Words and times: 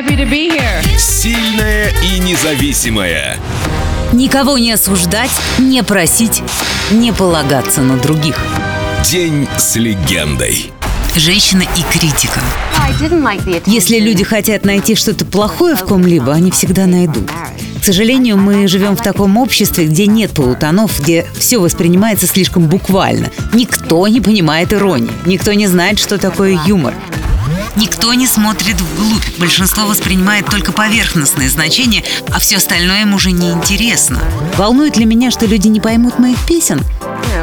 happy 0.00 0.16
to 0.16 0.28
be 0.28 0.48
here. 0.48 0.98
Сильная 0.98 1.92
и 2.02 2.18
независимая. 2.20 3.36
Никого 4.12 4.56
не 4.56 4.72
осуждать, 4.72 5.30
не 5.58 5.82
просить, 5.82 6.42
не 6.90 7.12
полагаться 7.12 7.82
на 7.82 7.98
других. 7.98 8.38
День 9.04 9.46
с 9.58 9.76
легендой. 9.76 10.72
Женщина 11.14 11.64
и 11.76 11.82
критика. 11.92 12.40
Если 13.66 13.98
люди 13.98 14.24
хотят 14.24 14.64
найти 14.64 14.94
что-то 14.94 15.24
плохое 15.26 15.76
в 15.76 15.84
ком-либо, 15.84 16.32
они 16.32 16.50
всегда 16.50 16.86
найдут. 16.86 17.30
К 17.80 17.84
сожалению, 17.84 18.38
мы 18.38 18.68
живем 18.68 18.96
в 18.96 19.02
таком 19.02 19.36
обществе, 19.36 19.86
где 19.86 20.06
нет 20.06 20.30
полутонов, 20.30 20.98
где 21.00 21.26
все 21.36 21.58
воспринимается 21.58 22.26
слишком 22.26 22.68
буквально. 22.68 23.28
Никто 23.52 24.06
не 24.08 24.20
понимает 24.20 24.72
иронии, 24.72 25.10
никто 25.26 25.52
не 25.52 25.66
знает, 25.66 25.98
что 25.98 26.16
такое 26.16 26.58
юмор. 26.66 26.94
Никто 27.76 28.12
не 28.14 28.26
смотрит 28.26 28.80
вглубь. 28.80 29.38
Большинство 29.38 29.86
воспринимает 29.86 30.46
только 30.46 30.72
поверхностные 30.72 31.48
значения, 31.48 32.02
а 32.32 32.38
все 32.38 32.56
остальное 32.56 33.02
им 33.02 33.14
уже 33.14 33.30
не 33.30 33.50
интересно. 33.50 34.20
Волнует 34.56 34.96
ли 34.96 35.04
меня, 35.04 35.30
что 35.30 35.46
люди 35.46 35.68
не 35.68 35.80
поймут 35.80 36.18
моих 36.18 36.38
песен? 36.46 36.80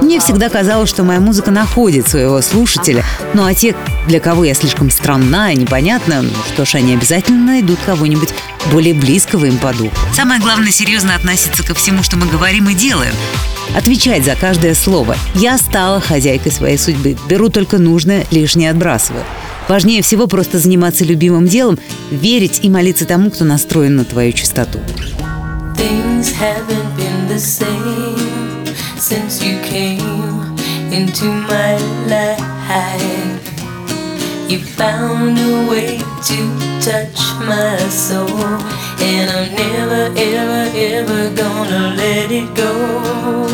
Мне 0.01 0.19
всегда 0.19 0.49
казалось, 0.49 0.89
что 0.89 1.03
моя 1.03 1.19
музыка 1.19 1.51
находит 1.51 2.07
своего 2.07 2.41
слушателя, 2.41 3.03
ну 3.33 3.45
а 3.45 3.53
те, 3.53 3.75
для 4.07 4.19
кого 4.19 4.43
я 4.43 4.53
слишком 4.53 4.91
странна 4.91 5.51
и 5.53 5.57
непонятна, 5.57 6.21
ну 6.21 6.29
что 6.53 6.65
ж, 6.65 6.75
они 6.75 6.93
обязательно 6.93 7.53
найдут 7.53 7.79
кого-нибудь 7.85 8.29
более 8.71 8.93
близкого 8.93 9.45
им 9.45 9.57
по 9.57 9.73
духу. 9.73 9.95
Самое 10.13 10.39
главное 10.39 10.71
серьезно 10.71 11.15
относиться 11.15 11.63
ко 11.63 11.73
всему, 11.73 12.03
что 12.03 12.17
мы 12.17 12.27
говорим 12.27 12.69
и 12.69 12.73
делаем. 12.73 13.13
Отвечать 13.75 14.23
за 14.23 14.35
каждое 14.35 14.75
слово. 14.75 15.15
Я 15.35 15.57
стала 15.57 15.99
хозяйкой 15.99 16.51
своей 16.51 16.77
судьбы. 16.77 17.17
Беру 17.27 17.49
только 17.49 17.77
нужное, 17.77 18.25
лишнее 18.31 18.71
отбрасываю. 18.71 19.23
Важнее 19.67 20.01
всего 20.01 20.27
просто 20.27 20.59
заниматься 20.59 21.03
любимым 21.03 21.47
делом, 21.47 21.77
верить 22.09 22.59
и 22.63 22.69
молиться 22.69 23.05
тому, 23.05 23.29
кто 23.29 23.43
настроен 23.43 23.95
на 23.97 24.05
твою 24.05 24.31
чистоту. 24.31 24.79
You 34.49 34.59
found 34.59 35.37
a 35.37 35.67
way 35.69 35.97
to 35.97 36.37
touch 36.79 37.19
my 37.45 37.77
soul, 37.89 38.29
and 39.01 39.29
I'm 39.29 39.53
never, 39.53 40.09
ever, 40.15 40.71
ever 40.73 41.35
gonna 41.35 41.93
let 41.97 42.31
it 42.31 42.55
go. 42.55 43.46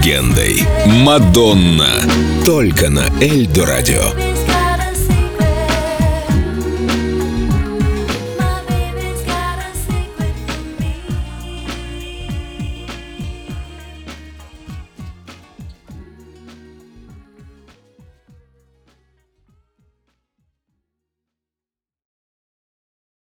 Легендой. 0.00 0.62
Мадонна. 0.86 2.02
Только 2.44 2.88
на 2.88 3.04
Эльдо 3.20 3.66
радио. 3.66 4.29